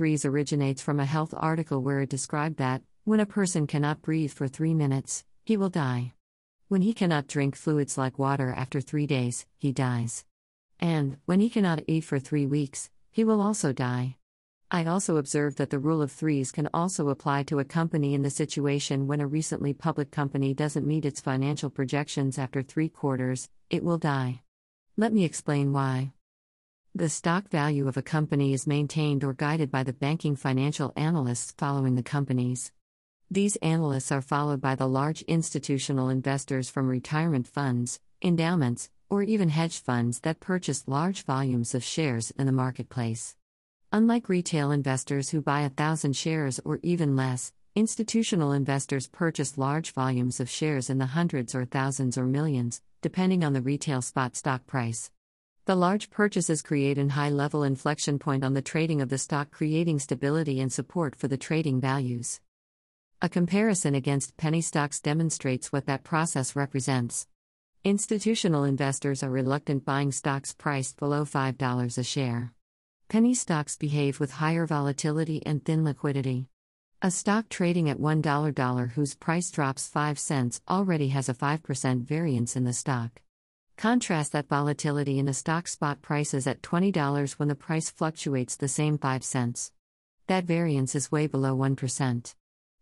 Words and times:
threes 0.00 0.24
originates 0.24 0.80
from 0.80 0.98
a 0.98 1.04
health 1.04 1.34
article 1.36 1.82
where 1.82 2.00
it 2.00 2.08
described 2.08 2.56
that, 2.56 2.80
when 3.04 3.20
a 3.20 3.26
person 3.26 3.66
cannot 3.66 4.00
breathe 4.00 4.32
for 4.32 4.48
three 4.48 4.72
minutes, 4.72 5.26
he 5.44 5.58
will 5.58 5.68
die. 5.68 6.14
When 6.68 6.80
he 6.80 6.94
cannot 6.94 7.26
drink 7.26 7.54
fluids 7.54 7.98
like 7.98 8.18
water 8.18 8.50
after 8.56 8.80
three 8.80 9.06
days, 9.06 9.44
he 9.58 9.72
dies. 9.72 10.24
And, 10.78 11.18
when 11.26 11.38
he 11.40 11.50
cannot 11.50 11.82
eat 11.86 12.04
for 12.04 12.18
three 12.18 12.46
weeks, 12.46 12.88
he 13.10 13.24
will 13.24 13.42
also 13.42 13.74
die. 13.74 14.16
I 14.70 14.86
also 14.86 15.18
observed 15.18 15.58
that 15.58 15.68
the 15.68 15.78
rule 15.78 16.00
of 16.00 16.10
threes 16.10 16.50
can 16.50 16.70
also 16.72 17.10
apply 17.10 17.42
to 17.42 17.58
a 17.58 17.64
company 17.66 18.14
in 18.14 18.22
the 18.22 18.30
situation 18.30 19.06
when 19.06 19.20
a 19.20 19.26
recently 19.26 19.74
public 19.74 20.10
company 20.10 20.54
doesn't 20.54 20.86
meet 20.86 21.04
its 21.04 21.20
financial 21.20 21.68
projections 21.68 22.38
after 22.38 22.62
three 22.62 22.88
quarters, 22.88 23.50
it 23.68 23.84
will 23.84 23.98
die. 23.98 24.40
Let 24.96 25.12
me 25.12 25.26
explain 25.26 25.74
why. 25.74 26.12
The 26.92 27.08
stock 27.08 27.48
value 27.48 27.86
of 27.86 27.96
a 27.96 28.02
company 28.02 28.52
is 28.52 28.66
maintained 28.66 29.22
or 29.22 29.32
guided 29.32 29.70
by 29.70 29.84
the 29.84 29.92
banking 29.92 30.34
financial 30.34 30.92
analysts 30.96 31.54
following 31.56 31.94
the 31.94 32.02
companies. 32.02 32.72
These 33.30 33.54
analysts 33.56 34.10
are 34.10 34.20
followed 34.20 34.60
by 34.60 34.74
the 34.74 34.88
large 34.88 35.22
institutional 35.22 36.08
investors 36.08 36.68
from 36.68 36.88
retirement 36.88 37.46
funds, 37.46 38.00
endowments, 38.20 38.90
or 39.08 39.22
even 39.22 39.50
hedge 39.50 39.78
funds 39.78 40.18
that 40.20 40.40
purchase 40.40 40.88
large 40.88 41.22
volumes 41.22 41.76
of 41.76 41.84
shares 41.84 42.32
in 42.32 42.46
the 42.46 42.52
marketplace. 42.52 43.36
Unlike 43.92 44.28
retail 44.28 44.72
investors 44.72 45.30
who 45.30 45.40
buy 45.40 45.60
a 45.60 45.70
thousand 45.70 46.16
shares 46.16 46.58
or 46.64 46.80
even 46.82 47.14
less, 47.14 47.52
institutional 47.76 48.50
investors 48.50 49.06
purchase 49.06 49.56
large 49.56 49.92
volumes 49.92 50.40
of 50.40 50.50
shares 50.50 50.90
in 50.90 50.98
the 50.98 51.06
hundreds 51.06 51.54
or 51.54 51.64
thousands 51.64 52.18
or 52.18 52.26
millions, 52.26 52.82
depending 53.00 53.44
on 53.44 53.52
the 53.52 53.62
retail 53.62 54.02
spot 54.02 54.34
stock 54.34 54.66
price. 54.66 55.12
The 55.66 55.76
large 55.76 56.10
purchases 56.10 56.62
create 56.62 56.96
an 56.96 57.10
high 57.10 57.28
level 57.28 57.62
inflection 57.62 58.18
point 58.18 58.42
on 58.44 58.54
the 58.54 58.62
trading 58.62 59.02
of 59.02 59.10
the 59.10 59.18
stock, 59.18 59.50
creating 59.50 59.98
stability 59.98 60.58
and 60.58 60.72
support 60.72 61.14
for 61.14 61.28
the 61.28 61.36
trading 61.36 61.80
values. 61.80 62.40
A 63.20 63.28
comparison 63.28 63.94
against 63.94 64.38
penny 64.38 64.62
stocks 64.62 65.00
demonstrates 65.00 65.70
what 65.70 65.84
that 65.84 66.02
process 66.02 66.56
represents. 66.56 67.26
Institutional 67.84 68.64
investors 68.64 69.22
are 69.22 69.30
reluctant 69.30 69.84
buying 69.84 70.12
stocks 70.12 70.54
priced 70.54 70.98
below 70.98 71.24
$5 71.24 71.98
a 71.98 72.02
share. 72.02 72.54
Penny 73.08 73.34
stocks 73.34 73.76
behave 73.76 74.18
with 74.18 74.32
higher 74.32 74.66
volatility 74.66 75.44
and 75.44 75.64
thin 75.64 75.84
liquidity. 75.84 76.48
A 77.02 77.10
stock 77.10 77.50
trading 77.50 77.90
at 77.90 77.98
$1 77.98 78.92
whose 78.92 79.14
price 79.14 79.50
drops 79.50 79.88
5 79.88 80.18
cents 80.18 80.60
already 80.68 81.08
has 81.08 81.28
a 81.28 81.34
5% 81.34 82.02
variance 82.02 82.56
in 82.56 82.64
the 82.64 82.72
stock. 82.72 83.20
Contrast 83.80 84.32
that 84.32 84.46
volatility 84.46 85.18
in 85.18 85.26
a 85.26 85.32
stock 85.32 85.66
spot 85.66 86.02
prices 86.02 86.46
at 86.46 86.60
$20 86.60 87.38
when 87.38 87.48
the 87.48 87.54
price 87.54 87.88
fluctuates 87.88 88.54
the 88.54 88.68
same 88.68 88.98
5 88.98 89.24
cents. 89.24 89.72
That 90.26 90.44
variance 90.44 90.94
is 90.94 91.10
way 91.10 91.26
below 91.26 91.56
1%. 91.56 92.34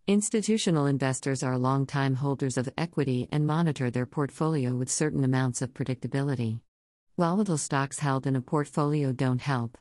Institutional 0.08 0.86
investors 0.86 1.44
are 1.44 1.56
long-time 1.56 2.16
holders 2.16 2.56
of 2.56 2.68
equity 2.76 3.28
and 3.30 3.46
monitor 3.46 3.92
their 3.92 4.06
portfolio 4.06 4.74
with 4.74 4.90
certain 4.90 5.22
amounts 5.22 5.62
of 5.62 5.72
predictability. 5.72 6.62
Volatile 7.16 7.58
stocks 7.58 8.00
held 8.00 8.26
in 8.26 8.34
a 8.34 8.40
portfolio 8.40 9.12
don't 9.12 9.42
help. 9.42 9.78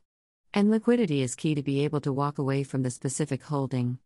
And 0.54 0.70
liquidity 0.70 1.24
is 1.24 1.34
key 1.34 1.56
to 1.56 1.64
be 1.64 1.84
able 1.84 2.02
to 2.02 2.14
walk 2.14 2.38
away 2.38 2.62
from 2.62 2.84
the 2.84 2.92
specific 2.92 3.42
holding. 3.42 3.98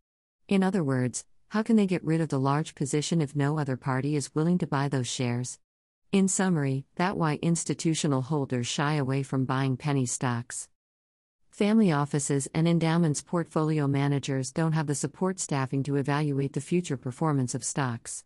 In 0.48 0.62
other 0.62 0.82
words, 0.82 1.26
how 1.50 1.62
can 1.62 1.76
they 1.76 1.86
get 1.86 2.02
rid 2.02 2.22
of 2.22 2.30
the 2.30 2.40
large 2.40 2.74
position 2.74 3.20
if 3.20 3.36
no 3.36 3.58
other 3.58 3.76
party 3.76 4.16
is 4.16 4.34
willing 4.34 4.56
to 4.56 4.66
buy 4.66 4.88
those 4.88 5.08
shares? 5.08 5.58
In 6.12 6.28
summary, 6.28 6.84
that 6.96 7.16
why 7.16 7.38
institutional 7.40 8.20
holders 8.20 8.66
shy 8.66 8.96
away 8.96 9.22
from 9.22 9.46
buying 9.46 9.78
penny 9.78 10.04
stocks. 10.04 10.68
Family 11.50 11.90
offices 11.90 12.46
and 12.52 12.68
endowments 12.68 13.22
portfolio 13.22 13.86
managers 13.86 14.52
don't 14.52 14.72
have 14.72 14.86
the 14.86 14.94
support 14.94 15.40
staffing 15.40 15.82
to 15.84 15.96
evaluate 15.96 16.52
the 16.52 16.60
future 16.60 16.98
performance 16.98 17.54
of 17.54 17.64
stocks. 17.64 18.24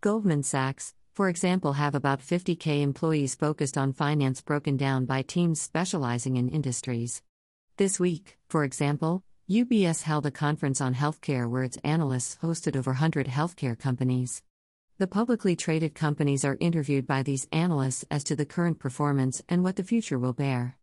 Goldman 0.00 0.44
Sachs, 0.44 0.94
for 1.12 1.28
example, 1.28 1.74
have 1.74 1.94
about 1.94 2.20
50k 2.20 2.80
employees 2.80 3.34
focused 3.34 3.76
on 3.76 3.92
finance 3.92 4.40
broken 4.40 4.78
down 4.78 5.04
by 5.04 5.20
teams 5.20 5.60
specializing 5.60 6.38
in 6.38 6.48
industries. 6.48 7.20
This 7.76 8.00
week, 8.00 8.38
for 8.48 8.64
example, 8.64 9.24
UBS 9.50 10.04
held 10.04 10.24
a 10.24 10.30
conference 10.30 10.80
on 10.80 10.94
healthcare 10.94 11.50
where 11.50 11.64
its 11.64 11.76
analysts 11.84 12.38
hosted 12.42 12.76
over 12.76 12.92
100 12.92 13.26
healthcare 13.26 13.78
companies. 13.78 14.42
The 14.98 15.06
publicly 15.06 15.56
traded 15.56 15.94
companies 15.94 16.44
are 16.44 16.56
interviewed 16.60 17.06
by 17.06 17.22
these 17.22 17.46
analysts 17.52 18.04
as 18.10 18.24
to 18.24 18.36
the 18.36 18.46
current 18.46 18.78
performance 18.78 19.42
and 19.48 19.62
what 19.62 19.76
the 19.76 19.84
future 19.84 20.18
will 20.18 20.32
bear. 20.32 20.76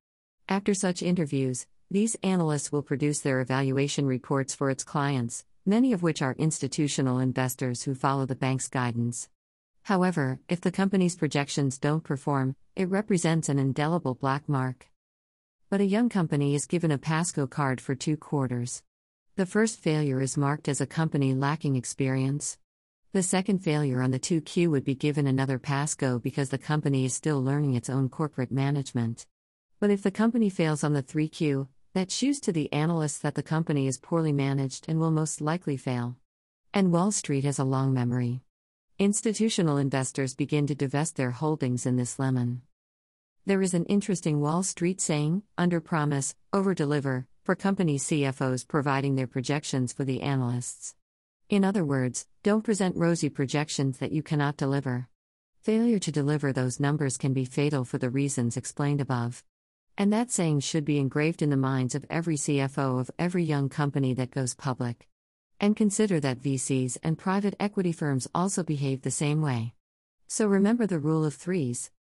After 0.48 0.74
such 0.74 1.02
interviews, 1.02 1.68
these 1.90 2.16
analysts 2.24 2.72
will 2.72 2.84
produce 2.84 3.22
their 3.22 3.42
evaluation 3.42 4.06
reports 4.06 4.54
for 4.54 4.70
its 4.70 4.84
clients, 4.84 5.46
many 5.66 5.94
of 5.94 6.04
which 6.04 6.22
are 6.22 6.36
institutional 6.38 7.20
investors 7.20 7.84
who 7.84 7.96
follow 7.96 8.26
the 8.26 8.36
bank's 8.36 8.68
guidance. 8.68 9.30
However, 9.84 10.40
if 10.48 10.62
the 10.62 10.72
company's 10.72 11.16
projections 11.16 11.78
don't 11.78 12.04
perform, 12.04 12.56
it 12.76 12.90
represents 12.90 13.50
an 13.50 13.60
indelible 13.60 14.16
black 14.16 14.48
mark 14.48 14.88
but 15.74 15.82
a 15.82 15.86
young 15.86 16.08
company 16.08 16.54
is 16.54 16.68
given 16.68 16.92
a 16.92 17.00
PASCO 17.00 17.50
card 17.50 17.82
for 17.82 17.96
two 17.96 18.16
quarters. 18.16 18.84
The 19.38 19.48
first 19.48 19.80
failure 19.80 20.22
is 20.22 20.38
marked 20.38 20.68
as 20.68 20.80
a 20.80 20.86
company 20.86 21.34
lacking 21.34 21.76
experience. 21.76 22.60
The 23.14 23.22
second 23.22 23.60
failure 23.60 24.02
on 24.02 24.10
the 24.10 24.20
2Q 24.20 24.72
would 24.72 24.84
be 24.84 24.96
given 24.96 25.28
another 25.28 25.60
PASCO 25.60 26.20
because 26.20 26.50
the 26.50 26.58
company 26.58 27.06
is 27.06 27.14
still 27.14 27.44
learning 27.44 27.76
its 27.76 27.88
own 27.88 28.10
corporate 28.10 28.52
management. 28.52 29.28
But 29.80 29.92
if 29.92 30.02
the 30.02 30.10
company 30.10 30.50
fails 30.50 30.84
on 30.84 30.94
the 30.94 31.04
3Q, 31.04 31.68
that 31.94 32.10
shows 32.10 32.40
to 32.40 32.52
the 32.52 32.74
analysts 32.74 33.20
that 33.20 33.36
the 33.36 33.44
company 33.44 33.86
is 33.86 34.00
poorly 34.00 34.34
managed 34.34 34.86
and 34.88 35.00
will 35.00 35.12
most 35.12 35.42
likely 35.42 35.78
fail. 35.78 36.18
And 36.74 36.92
Wall 36.92 37.12
Street 37.12 37.44
has 37.44 37.60
a 37.60 37.64
long 37.64 37.94
memory. 37.94 38.42
Institutional 38.98 39.78
investors 39.78 40.34
begin 40.34 40.66
to 40.66 40.74
divest 40.74 41.16
their 41.16 41.30
holdings 41.30 41.86
in 41.86 41.98
this 41.98 42.18
lemon. 42.18 42.64
There 43.46 43.62
is 43.62 43.76
an 43.76 43.86
interesting 43.86 44.42
Wall 44.42 44.64
Street 44.64 45.00
saying 45.00 45.44
under 45.56 45.80
promise, 45.80 46.34
over 46.52 46.74
deliver, 46.74 47.28
for 47.44 47.54
company 47.54 48.00
CFOs 48.00 48.68
providing 48.68 49.14
their 49.14 49.28
projections 49.28 49.94
for 49.94 50.04
the 50.04 50.24
analysts. 50.24 50.96
In 51.54 51.64
other 51.64 51.86
words, 51.86 52.26
don't 52.42 52.64
present 52.64 52.96
rosy 52.96 53.30
projections 53.30 54.00
that 54.00 54.12
you 54.12 54.24
cannot 54.24 54.58
deliver. 54.58 55.08
Failure 55.62 56.00
to 56.00 56.12
deliver 56.12 56.52
those 56.52 56.80
numbers 56.80 57.16
can 57.16 57.32
be 57.32 57.46
fatal 57.46 57.86
for 57.86 58.00
the 58.00 58.10
reasons 58.10 58.58
explained 58.58 59.00
above. 59.00 59.44
And 59.96 60.12
that 60.12 60.32
saying 60.32 60.62
should 60.62 60.84
be 60.84 60.98
engraved 60.98 61.44
in 61.44 61.52
the 61.52 61.56
minds 61.56 61.94
of 61.94 62.08
every 62.10 62.38
CFO 62.38 63.00
of 63.00 63.12
every 63.20 63.44
young 63.44 63.70
company 63.70 64.16
that 64.16 64.32
goes 64.32 64.56
public. 64.56 65.08
And 65.60 65.76
consider 65.76 66.20
that 66.22 66.42
VCs 66.42 66.98
and 67.04 67.20
private 67.20 67.54
equity 67.60 67.92
firms 67.92 68.28
also 68.34 68.64
behave 68.64 69.04
the 69.04 69.12
same 69.12 69.44
way. 69.44 69.76
So 70.28 70.48
remember 70.48 70.88
the 70.88 70.98
rule 70.98 71.24
of 71.24 71.36
threes. 71.36 71.92